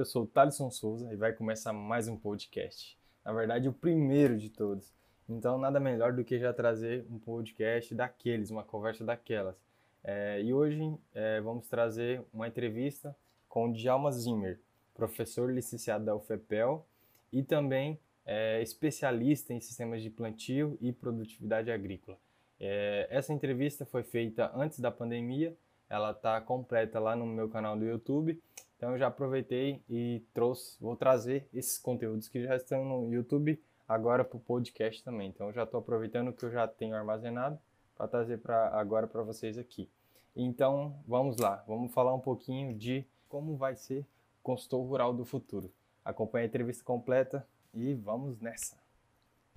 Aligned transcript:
eu 0.00 0.04
sou 0.06 0.22
o 0.22 0.26
Thaleson 0.26 0.70
Souza 0.70 1.12
e 1.12 1.16
vai 1.16 1.30
começar 1.34 1.74
mais 1.74 2.08
um 2.08 2.16
podcast. 2.16 2.98
Na 3.22 3.34
verdade, 3.34 3.68
o 3.68 3.72
primeiro 3.72 4.38
de 4.38 4.48
todos. 4.48 4.90
Então, 5.28 5.58
nada 5.58 5.78
melhor 5.78 6.14
do 6.14 6.24
que 6.24 6.38
já 6.38 6.54
trazer 6.54 7.04
um 7.10 7.18
podcast 7.18 7.94
daqueles, 7.94 8.50
uma 8.50 8.64
conversa 8.64 9.04
daquelas. 9.04 9.54
É, 10.02 10.40
e 10.40 10.54
hoje 10.54 10.96
é, 11.12 11.42
vamos 11.42 11.68
trazer 11.68 12.24
uma 12.32 12.48
entrevista 12.48 13.14
com 13.46 13.68
o 13.68 13.72
Djalma 13.74 14.10
Zimmer, 14.10 14.58
professor 14.94 15.52
licenciado 15.52 16.06
da 16.06 16.16
UFEPEL 16.16 16.86
e 17.30 17.42
também 17.42 18.00
é, 18.24 18.62
especialista 18.62 19.52
em 19.52 19.60
sistemas 19.60 20.02
de 20.02 20.08
plantio 20.08 20.78
e 20.80 20.94
produtividade 20.94 21.70
agrícola. 21.70 22.16
É, 22.58 23.06
essa 23.10 23.34
entrevista 23.34 23.84
foi 23.84 24.02
feita 24.02 24.50
antes 24.54 24.80
da 24.80 24.90
pandemia, 24.90 25.54
ela 25.90 26.12
está 26.12 26.40
completa 26.40 26.98
lá 26.98 27.14
no 27.14 27.26
meu 27.26 27.50
canal 27.50 27.76
do 27.76 27.84
YouTube. 27.84 28.40
Então 28.80 28.92
eu 28.92 28.98
já 28.98 29.08
aproveitei 29.08 29.82
e 29.90 30.22
trouxe, 30.32 30.78
vou 30.80 30.96
trazer 30.96 31.46
esses 31.52 31.76
conteúdos 31.76 32.28
que 32.28 32.42
já 32.42 32.56
estão 32.56 32.82
no 32.82 33.12
YouTube 33.12 33.62
agora 33.86 34.24
para 34.24 34.38
o 34.38 34.40
podcast 34.40 35.04
também. 35.04 35.28
Então 35.28 35.48
eu 35.48 35.52
já 35.52 35.64
estou 35.64 35.80
aproveitando 35.80 36.28
o 36.28 36.32
que 36.32 36.44
eu 36.44 36.50
já 36.50 36.66
tenho 36.66 36.96
armazenado 36.96 37.58
para 37.94 38.08
trazer 38.08 38.38
para 38.38 38.68
agora 38.68 39.06
para 39.06 39.22
vocês 39.22 39.58
aqui. 39.58 39.86
Então 40.34 40.98
vamos 41.06 41.36
lá, 41.36 41.62
vamos 41.68 41.92
falar 41.92 42.14
um 42.14 42.20
pouquinho 42.20 42.72
de 42.74 43.04
como 43.28 43.54
vai 43.54 43.76
ser 43.76 44.00
o 44.00 44.42
consultor 44.42 44.82
rural 44.86 45.12
do 45.12 45.26
futuro. 45.26 45.70
Acompanhe 46.02 46.46
a 46.46 46.48
entrevista 46.48 46.82
completa 46.82 47.46
e 47.74 47.92
vamos 47.92 48.40
nessa. 48.40 48.78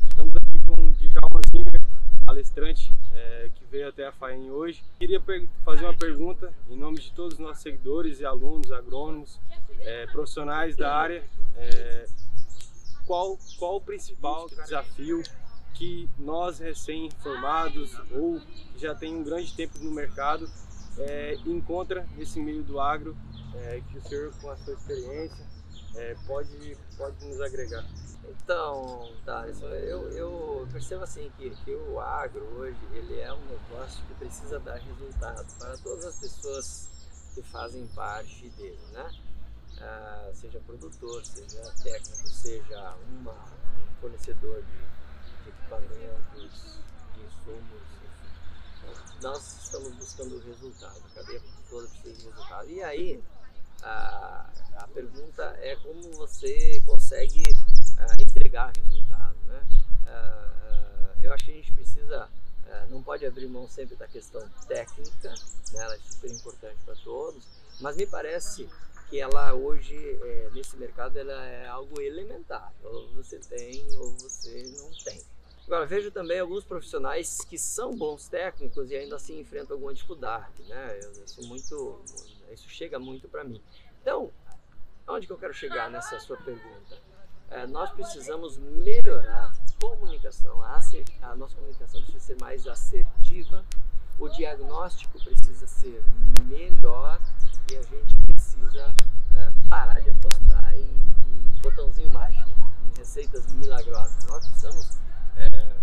Estamos 0.01 0.35
aqui 0.35 0.59
com 0.67 0.81
o 0.81 0.91
Djalma 0.91 1.39
Zimmer, 1.49 2.12
palestrante 2.25 2.93
é, 3.13 3.49
que 3.53 3.65
veio 3.65 3.89
até 3.89 4.07
a 4.07 4.11
FAEM 4.11 4.49
hoje. 4.51 4.83
Queria 4.97 5.21
fazer 5.63 5.85
uma 5.85 5.95
pergunta 5.95 6.53
em 6.69 6.77
nome 6.77 6.99
de 6.99 7.11
todos 7.11 7.33
os 7.33 7.39
nossos 7.39 7.61
seguidores 7.61 8.19
e 8.19 8.25
alunos, 8.25 8.71
agrônomos, 8.71 9.39
é, 9.79 10.07
profissionais 10.07 10.75
da 10.75 10.95
área. 10.95 11.23
É, 11.55 12.05
qual, 13.05 13.37
qual 13.59 13.75
o 13.77 13.81
principal 13.81 14.47
desafio 14.47 15.21
que 15.73 16.09
nós 16.17 16.59
recém-formados 16.59 17.99
ou 18.11 18.39
que 18.39 18.79
já 18.79 18.95
tem 18.95 19.13
um 19.13 19.23
grande 19.23 19.53
tempo 19.53 19.77
no 19.79 19.91
mercado 19.91 20.49
encontra 21.45 22.07
nesse 22.15 22.39
meio 22.39 22.63
do 22.63 22.79
agro 22.79 23.17
que 23.89 23.97
o 23.97 24.01
senhor 24.03 24.31
com 24.39 24.51
a 24.51 24.55
sua 24.57 24.73
experiência 24.73 25.45
pode, 26.27 26.77
pode 26.95 27.25
nos 27.25 27.41
agregar? 27.41 27.83
Então, 28.29 29.11
Thales, 29.25 29.61
eu, 29.61 30.09
eu 30.11 30.67
percebo 30.71 31.03
assim 31.03 31.31
que, 31.37 31.49
que 31.49 31.75
o 31.75 31.99
agro 31.99 32.43
hoje 32.57 32.77
ele 32.93 33.19
é 33.19 33.33
um 33.33 33.45
negócio 33.45 34.03
que 34.05 34.13
precisa 34.15 34.59
dar 34.59 34.75
resultado 34.75 35.45
para 35.59 35.77
todas 35.77 36.05
as 36.05 36.19
pessoas 36.19 36.89
que 37.33 37.41
fazem 37.41 37.85
parte 37.87 38.49
dele, 38.49 38.79
né? 38.91 39.11
Ah, 39.79 40.31
seja 40.33 40.59
produtor, 40.61 41.25
seja 41.25 41.61
técnico, 41.83 42.27
seja 42.29 42.95
uma, 43.09 43.33
um 43.33 44.01
fornecedor 44.01 44.61
de, 44.61 45.43
de 45.43 45.49
equipamentos, 45.49 46.79
de 47.13 47.21
insumos, 47.21 47.81
enfim. 48.03 49.21
Nós 49.21 49.63
estamos 49.63 49.93
buscando 49.95 50.39
resultado, 50.45 51.01
a 51.05 51.15
cadeia 51.15 51.41
toda 51.69 51.87
precisa 51.87 52.13
de 52.13 52.23
resultado. 52.25 52.69
E 52.69 52.83
aí, 52.83 53.23
a, 53.81 54.49
a 54.77 54.87
pergunta 54.93 55.43
é 55.61 55.75
como 55.77 56.01
você 56.13 56.81
consegue 56.85 57.43
uh, 57.97 58.21
entregar 58.21 58.71
resultado. 58.75 59.37
Né? 59.45 59.63
Uh, 60.03 61.23
eu 61.23 61.33
acho 61.33 61.45
que 61.45 61.51
a 61.51 61.55
gente 61.55 61.71
precisa, 61.71 62.29
não 62.89 63.01
pode 63.01 63.25
abrir 63.25 63.47
mão 63.47 63.67
sempre 63.67 63.95
da 63.95 64.07
questão 64.07 64.41
técnica, 64.67 65.29
né? 65.73 65.83
ela 65.83 65.95
é 65.95 65.99
super 65.99 66.31
importante 66.31 66.77
para 66.85 66.95
todos, 66.95 67.45
mas 67.79 67.95
me 67.95 68.05
parece 68.05 68.67
que 69.09 69.19
ela 69.19 69.53
hoje, 69.53 69.95
é, 69.95 70.49
nesse 70.53 70.75
mercado, 70.75 71.17
ela 71.17 71.45
é 71.45 71.67
algo 71.67 72.01
elementar. 72.01 72.73
Ou 72.83 73.09
você 73.09 73.37
tem 73.37 73.85
ou 73.97 74.09
você 74.17 74.63
não 74.75 74.89
tem. 75.03 75.21
Agora, 75.67 75.85
vejo 75.85 76.09
também 76.09 76.39
alguns 76.39 76.63
profissionais 76.63 77.41
que 77.41 77.57
são 77.57 77.95
bons 77.95 78.27
técnicos 78.27 78.89
e 78.89 78.95
ainda 78.95 79.15
assim 79.15 79.39
enfrentam 79.39 79.75
alguma 79.75 79.93
dificuldade, 79.93 80.63
né? 80.63 80.99
Muito, 81.43 82.01
isso 82.51 82.67
chega 82.69 82.97
muito 82.97 83.29
para 83.29 83.43
mim. 83.43 83.61
Então, 84.01 84.31
onde 85.07 85.27
que 85.27 85.31
eu 85.31 85.37
quero 85.37 85.53
chegar 85.53 85.91
nessa 85.91 86.19
sua 86.19 86.37
pergunta? 86.37 86.97
É, 87.53 87.67
nós 87.67 87.91
precisamos 87.91 88.57
melhorar 88.57 89.51
a 89.51 89.85
comunicação, 89.85 90.59
a, 90.63 90.79
a 91.21 91.35
nossa 91.35 91.55
comunicação 91.55 92.01
precisa 92.01 92.19
ser 92.19 92.37
mais 92.41 92.65
assertiva, 92.65 93.63
o 94.17 94.27
diagnóstico 94.27 95.23
precisa 95.23 95.67
ser 95.67 96.03
melhor 96.47 97.21
e 97.71 97.77
a 97.77 97.81
gente 97.83 98.15
precisa 98.25 98.95
é, 99.35 99.51
parar 99.69 100.01
de 100.01 100.09
apostar 100.09 100.73
em, 100.73 100.79
em, 100.81 101.61
botãozinho 101.61 102.09
mágico, 102.09 102.49
em 102.89 102.97
receitas 102.97 103.45
milagrosas. 103.53 104.25
Nós 104.25 104.47
precisamos 104.47 104.97
é, 105.37 105.75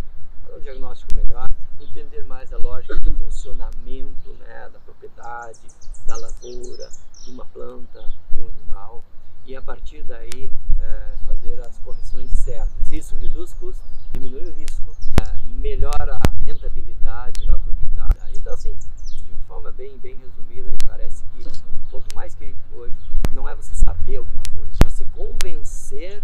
um 0.53 0.59
diagnóstico 0.59 1.15
melhor, 1.15 1.49
entender 1.81 2.25
mais 2.25 2.53
a 2.53 2.59
lógica 2.59 2.99
do 2.99 3.13
funcionamento 3.13 4.33
né, 4.41 4.69
da 4.73 4.81
propriedade, 4.81 5.69
da 6.05 6.17
lavoura, 6.17 6.91
de 7.25 7.31
uma 7.31 7.47
planta, 7.47 8.13
de 8.33 8.41
um 8.41 8.49
animal 8.49 9.05
e 9.51 9.57
a 9.57 9.61
partir 9.61 10.05
daí 10.05 10.49
é, 10.81 11.17
fazer 11.27 11.61
as 11.63 11.77
correções 11.81 12.31
certas. 12.31 12.93
Isso 12.93 13.17
reduz 13.17 13.53
custo, 13.55 13.83
diminui 14.13 14.45
o 14.45 14.53
risco, 14.53 14.95
é, 15.27 15.37
melhora 15.59 16.19
a 16.25 16.45
rentabilidade, 16.47 17.41
melhora 17.41 17.57
a 17.57 17.61
propriedade. 17.61 18.39
Então 18.39 18.55
assim, 18.55 18.73
de 18.73 19.33
uma 19.33 19.43
forma 19.49 19.73
bem, 19.73 19.99
bem 19.99 20.17
resumida, 20.19 20.71
me 20.71 20.79
parece 20.87 21.25
que 21.35 21.43
o 21.43 21.91
ponto 21.91 22.15
mais 22.15 22.33
crítico 22.37 22.77
hoje 22.77 22.95
não 23.33 23.49
é 23.49 23.57
você 23.57 23.75
saber 23.75 24.19
alguma 24.19 24.43
coisa, 24.57 24.85
é 24.85 24.89
você 24.89 25.05
convencer 25.17 26.23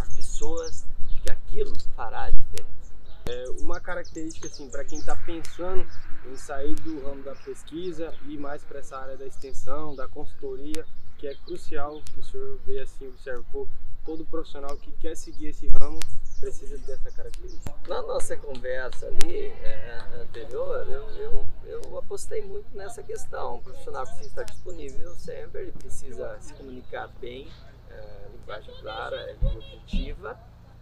as 0.00 0.08
pessoas 0.16 0.86
de 1.10 1.20
que 1.20 1.30
aquilo 1.30 1.74
fará 1.94 2.22
a 2.22 2.30
diferença. 2.30 2.94
É 3.26 3.50
uma 3.60 3.80
característica 3.80 4.48
assim 4.48 4.70
para 4.70 4.82
quem 4.82 4.98
está 4.98 5.14
pensando 5.14 5.86
em 6.24 6.36
sair 6.38 6.74
do 6.76 7.04
ramo 7.04 7.22
da 7.22 7.34
pesquisa 7.34 8.14
e 8.26 8.38
mais 8.38 8.64
para 8.64 8.78
essa 8.78 8.96
área 8.96 9.16
da 9.18 9.26
extensão, 9.26 9.94
da 9.94 10.08
consultoria, 10.08 10.86
que 11.22 11.28
é 11.28 11.34
crucial 11.36 12.02
que 12.02 12.18
o 12.18 12.24
senhor 12.24 12.58
vê 12.66 12.80
assim, 12.80 13.06
observa, 13.06 13.44
pô, 13.52 13.68
todo 14.04 14.24
profissional 14.24 14.76
que 14.76 14.90
quer 14.94 15.16
seguir 15.16 15.50
esse 15.50 15.68
ramo 15.68 16.00
precisa 16.40 16.76
dessa 16.78 17.12
característica. 17.12 17.72
Na 17.86 18.02
nossa 18.02 18.36
conversa 18.36 19.06
ali 19.06 19.46
é, 19.46 20.20
anterior, 20.20 20.84
eu, 20.88 21.08
eu, 21.10 21.46
eu 21.64 21.98
apostei 21.98 22.42
muito 22.42 22.76
nessa 22.76 23.04
questão. 23.04 23.54
O 23.54 23.62
profissional 23.62 24.02
precisa 24.02 24.26
estar 24.30 24.42
disponível 24.42 25.14
sempre, 25.14 25.62
ele 25.62 25.70
precisa 25.70 26.36
se 26.40 26.52
comunicar 26.54 27.06
bem, 27.20 27.48
é, 27.88 28.28
linguagem 28.32 28.74
clara, 28.80 29.16
é 29.16 29.36
objetiva, 29.46 30.36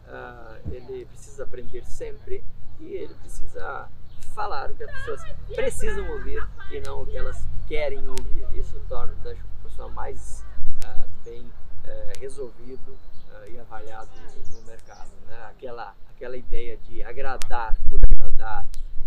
é, 0.08 0.74
ele 0.74 1.04
precisa 1.04 1.44
aprender 1.44 1.84
sempre 1.84 2.42
e 2.80 2.94
ele 2.94 3.12
precisa 3.16 3.90
falar 4.28 4.70
o 4.70 4.74
que 4.74 4.84
as 4.84 4.90
pessoas 4.90 5.22
precisam 5.54 6.08
ouvir 6.10 6.42
e 6.70 6.80
não 6.80 7.02
o 7.02 7.06
que 7.06 7.16
elas 7.16 7.46
querem 7.66 8.06
ouvir. 8.08 8.46
Isso 8.54 8.80
torna 8.88 9.12
o 9.12 9.36
profissional 9.60 9.90
mais 9.90 10.44
uh, 10.84 11.08
bem 11.24 11.42
uh, 11.42 12.20
resolvido 12.20 12.92
uh, 12.92 13.50
e 13.50 13.58
avaliado 13.58 14.10
no, 14.16 14.60
no 14.60 14.66
mercado. 14.66 15.10
Né? 15.26 15.46
Aquela, 15.50 15.94
aquela 16.10 16.36
ideia 16.36 16.76
de 16.78 17.02
agradar 17.02 17.76
por 17.88 18.00
agradar 18.10 18.66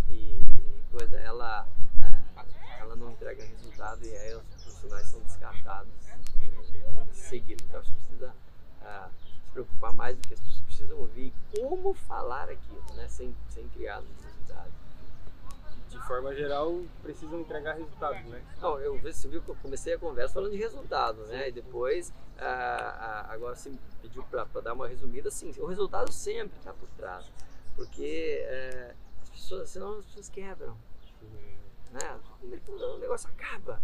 e, 0.09 0.39
e 0.39 0.83
coisa, 0.91 1.17
ela, 1.17 1.67
ela 2.79 2.95
não 2.95 3.11
entrega 3.11 3.43
resultado 3.43 4.05
e 4.05 4.15
aí 4.15 4.35
os 4.35 4.43
profissionais 4.43 5.07
são 5.07 5.19
descartados 5.21 5.91
em 6.41 7.13
seguida. 7.13 7.63
Então 7.67 7.83
você 7.83 7.93
precisa 7.93 8.33
se 9.45 9.51
preocupar 9.51 9.93
mais 9.93 10.17
do 10.17 10.27
que 10.27 10.33
as 10.33 10.39
pessoas 10.39 10.61
precisam 10.61 10.97
ouvir 10.99 11.33
como 11.55 11.93
falar 11.93 12.49
aquilo, 12.49 12.83
né? 12.95 13.07
sem, 13.07 13.35
sem 13.49 13.67
criar 13.69 14.01
necessidade 14.01 14.71
de 15.93 16.07
forma 16.07 16.33
geral, 16.33 16.81
precisam 17.01 17.39
entregar 17.39 17.73
resultados, 17.73 18.25
né? 18.25 18.43
Não, 18.59 18.79
eu, 18.79 18.99
você 18.99 19.27
viu 19.27 19.41
que 19.41 19.49
eu 19.49 19.55
comecei 19.61 19.93
a 19.93 19.99
conversa 19.99 20.33
falando 20.33 20.51
de 20.51 20.57
resultado, 20.57 21.25
né? 21.27 21.49
E 21.49 21.51
depois, 21.51 22.11
ah, 22.37 23.25
ah, 23.27 23.33
agora 23.33 23.55
você 23.55 23.69
me 23.69 23.79
pediu 24.01 24.23
para 24.23 24.61
dar 24.61 24.73
uma 24.73 24.87
resumida, 24.87 25.29
sim, 25.29 25.53
o 25.59 25.65
resultado 25.67 26.11
sempre 26.11 26.57
está 26.57 26.73
por 26.73 26.89
trás, 26.97 27.31
porque 27.75 28.43
é, 28.45 28.95
as 29.21 29.29
pessoas, 29.29 29.69
senão 29.69 29.99
as 29.99 30.05
pessoas 30.05 30.29
quebram, 30.29 30.77
né? 31.91 32.19
O 32.41 32.97
negócio 32.97 33.29
acaba 33.29 33.79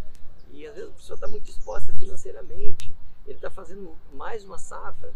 e 0.51 0.65
às 0.65 0.75
vezes 0.75 0.89
a 0.89 0.93
pessoa 0.93 1.15
está 1.15 1.27
muito 1.27 1.49
exposta 1.49 1.93
financeiramente, 1.93 2.91
ele 3.25 3.35
está 3.35 3.49
fazendo 3.49 3.95
mais 4.11 4.43
uma 4.43 4.57
safra, 4.57 5.13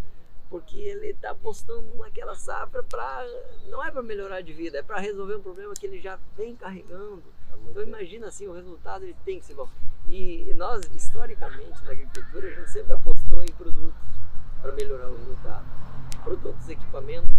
porque 0.50 0.78
ele 0.78 1.07
está 1.07 1.31
apostando 1.31 1.95
naquela 1.98 2.36
safra 2.36 2.84
para 2.84 3.25
não 3.69 3.84
é 3.84 3.92
para 3.92 4.04
melhorar 4.04 4.42
de 4.42 4.54
vida, 4.54 4.78
é 4.78 4.84
para 4.84 5.00
resolver 5.00 5.36
um 5.36 5.42
problema 5.42 5.74
que 5.74 5.86
ele 5.86 6.00
já 6.00 6.19
vem 6.36 6.56
carregando. 6.56 7.24
Então 7.69 7.81
imagina 7.81 8.28
assim, 8.28 8.48
o 8.48 8.54
resultado 8.54 9.04
ele 9.04 9.16
tem 9.25 9.40
que 9.40 9.45
ser 9.45 9.56
bom. 9.56 9.69
E 10.07 10.54
nós 10.56 10.84
historicamente 10.94 11.84
na 11.84 11.92
agricultura 11.92 12.48
a 12.48 12.51
gente 12.51 12.72
sempre 12.72 12.94
apostou 12.94 13.44
em 13.44 13.51
produtos 13.54 13.94
para 14.62 14.72
melhorar 14.74 15.10
o 15.10 15.18
resultado, 15.18 15.66
produtos, 16.24 16.69
equipamentos. 16.69 17.36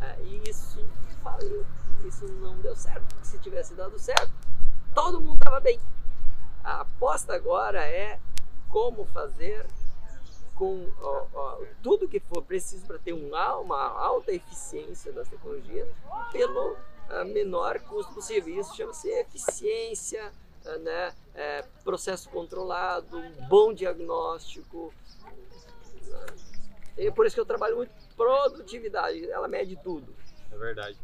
É, 0.00 0.22
e 0.22 0.48
isso 0.48 0.84
falhou, 1.22 1.64
isso 2.04 2.26
não 2.26 2.58
deu 2.60 2.74
certo. 2.74 3.02
Porque 3.06 3.26
se 3.26 3.38
tivesse 3.38 3.74
dado 3.74 3.98
certo, 3.98 4.32
todo 4.94 5.20
mundo 5.20 5.36
estava 5.36 5.60
bem. 5.60 5.78
A 6.62 6.80
aposta 6.80 7.34
agora 7.34 7.84
é 7.86 8.18
como 8.68 9.04
fazer 9.06 9.66
com 10.54 10.88
ó, 11.00 11.26
ó, 11.34 11.58
tudo 11.82 12.08
que 12.08 12.20
for 12.20 12.42
preciso 12.42 12.86
para 12.86 12.98
ter 12.98 13.12
uma, 13.12 13.56
uma 13.56 13.88
alta 13.88 14.32
eficiência 14.32 15.12
das 15.12 15.28
tecnologias 15.28 15.88
pelo 16.32 16.72
uh, 16.72 17.24
menor 17.26 17.80
custo 17.80 18.14
possível. 18.14 18.58
Isso 18.58 18.74
chama-se 18.76 19.08
eficiência, 19.08 20.32
uh, 20.64 20.78
né? 20.78 21.14
É, 21.34 21.64
processo 21.82 22.30
controlado, 22.30 23.20
bom 23.48 23.74
diagnóstico. 23.74 24.94
E 26.96 27.08
é 27.08 27.10
por 27.10 27.26
isso 27.26 27.34
que 27.34 27.40
eu 27.40 27.46
trabalho 27.46 27.76
muito 27.76 27.92
produtividade, 28.16 29.28
ela 29.28 29.48
mede 29.48 29.76
tudo. 29.82 30.14
É 30.52 30.56
verdade. 30.56 30.96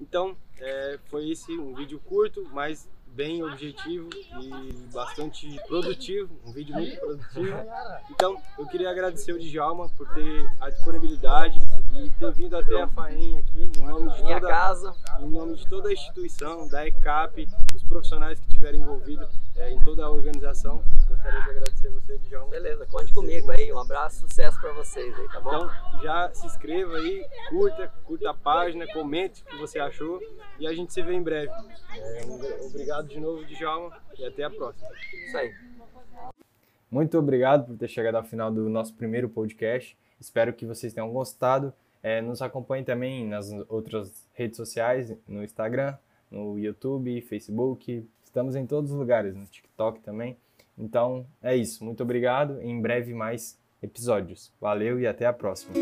Então, 0.00 0.34
é, 0.58 0.98
foi 1.08 1.30
esse 1.30 1.52
um 1.52 1.74
vídeo 1.74 2.00
curto, 2.00 2.42
mas 2.52 2.88
bem 3.16 3.42
objetivo 3.42 4.10
e 4.42 4.72
bastante 4.92 5.58
produtivo, 5.66 6.38
um 6.44 6.52
vídeo 6.52 6.74
muito 6.74 7.00
produtivo. 7.00 7.56
Então, 8.10 8.36
eu 8.58 8.66
queria 8.66 8.90
agradecer 8.90 9.32
o 9.32 9.38
Djalma 9.38 9.88
por 9.96 10.06
ter 10.12 10.50
a 10.60 10.68
disponibilidade 10.68 11.58
e 11.94 12.10
ter 12.10 12.32
vindo 12.32 12.54
até 12.54 12.82
a 12.82 12.86
FAEM 12.86 13.38
aqui, 13.38 13.70
em 13.78 13.82
nome 13.86 14.12
de 14.12 14.22
Minha 14.22 14.38
toda, 14.38 14.52
casa. 14.52 14.94
em 15.20 15.30
nome 15.30 15.56
de 15.56 15.66
toda 15.66 15.88
a 15.88 15.92
instituição, 15.94 16.68
da 16.68 16.86
ECAP, 16.86 17.46
dos 17.72 17.82
profissionais 17.84 18.38
que 18.38 18.46
estiveram 18.48 18.78
envolvidos 18.78 19.28
é, 19.56 19.70
em 19.70 19.80
toda 19.82 20.04
a 20.04 20.10
organização. 20.10 20.84
Gostaria 21.08 21.40
de 21.42 21.50
agradecer 21.50 21.88
você, 21.88 22.18
Djalma. 22.18 22.50
Beleza, 22.50 22.84
conte 22.84 23.14
comigo 23.14 23.50
aí. 23.50 23.72
Um 23.72 23.78
abraço, 23.78 24.20
sucesso 24.28 24.60
para 24.60 24.72
vocês 24.74 25.18
aí, 25.18 25.28
tá 25.28 25.40
bom? 25.40 25.54
Então, 25.56 25.70
já 26.02 26.30
se 26.34 26.44
inscreva 26.46 26.94
aí, 26.98 27.24
curta, 27.48 27.88
curta 28.04 28.28
a 28.30 28.34
página, 28.34 28.86
comente 28.92 29.42
o 29.42 29.46
que 29.46 29.56
você 29.56 29.78
achou 29.78 30.20
e 30.58 30.66
a 30.66 30.74
gente 30.74 30.92
se 30.92 31.00
vê 31.02 31.14
em 31.14 31.22
breve. 31.22 31.50
É, 31.96 32.26
um- 32.26 32.36
obrigado 33.06 33.08
de 33.08 33.20
novo, 33.20 33.44
Djalma, 33.44 33.96
e 34.18 34.24
até 34.24 34.44
a 34.44 34.50
próxima. 34.50 34.88
Isso 35.26 35.36
aí. 35.36 35.54
Muito 36.90 37.18
obrigado 37.18 37.66
por 37.66 37.76
ter 37.76 37.88
chegado 37.88 38.16
ao 38.16 38.24
final 38.24 38.50
do 38.50 38.68
nosso 38.68 38.94
primeiro 38.94 39.28
podcast. 39.28 39.96
Espero 40.20 40.52
que 40.52 40.66
vocês 40.66 40.92
tenham 40.92 41.10
gostado. 41.12 41.72
É, 42.02 42.20
nos 42.20 42.40
acompanhe 42.42 42.84
também 42.84 43.26
nas 43.26 43.50
outras 43.68 44.26
redes 44.32 44.56
sociais, 44.56 45.12
no 45.26 45.42
Instagram, 45.42 45.96
no 46.30 46.58
YouTube, 46.58 47.20
Facebook. 47.22 48.06
Estamos 48.22 48.54
em 48.54 48.66
todos 48.66 48.92
os 48.92 48.96
lugares, 48.96 49.34
no 49.34 49.44
TikTok 49.44 50.00
também. 50.00 50.36
Então 50.78 51.26
é 51.42 51.56
isso. 51.56 51.84
Muito 51.84 52.02
obrigado. 52.02 52.60
Em 52.60 52.80
breve 52.80 53.12
mais 53.14 53.58
episódios. 53.82 54.52
Valeu 54.60 55.00
e 55.00 55.06
até 55.06 55.26
a 55.26 55.32
próxima. 55.32 55.74